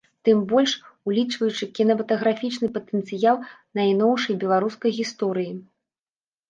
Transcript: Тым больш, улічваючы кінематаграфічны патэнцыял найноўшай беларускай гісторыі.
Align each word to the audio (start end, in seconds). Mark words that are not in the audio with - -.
Тым 0.27 0.37
больш, 0.51 0.71
улічваючы 1.11 1.63
кінематаграфічны 1.79 2.67
патэнцыял 2.79 3.37
найноўшай 3.81 4.43
беларускай 4.47 4.91
гісторыі. 5.03 5.51